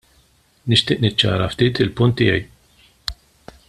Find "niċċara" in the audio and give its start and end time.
1.03-1.51